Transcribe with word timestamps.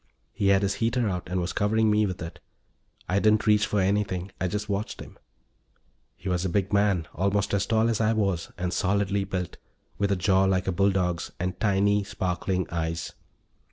He 0.33 0.47
had 0.47 0.63
his 0.63 0.73
heater 0.81 1.07
out 1.07 1.29
and 1.29 1.39
was 1.39 1.53
covering 1.53 1.91
me 1.91 2.07
with 2.07 2.23
it. 2.23 2.39
I 3.07 3.19
didn't 3.19 3.45
reach 3.45 3.67
for 3.67 3.79
anything; 3.79 4.31
I 4.41 4.47
just 4.47 4.67
watched 4.67 4.99
him. 4.99 5.19
He 6.15 6.27
was 6.27 6.43
a 6.43 6.49
big 6.49 6.73
man, 6.73 7.07
almost 7.13 7.53
as 7.53 7.67
tall 7.67 7.87
as 7.87 8.01
I 8.01 8.11
was 8.13 8.51
and 8.57 8.73
solidly 8.73 9.25
built, 9.25 9.57
with 9.99 10.11
a 10.11 10.15
jaw 10.15 10.45
like 10.45 10.65
a 10.65 10.71
bulldog's 10.71 11.31
and 11.39 11.59
tiny, 11.59 12.03
sparkling 12.03 12.67
eyes. 12.71 13.13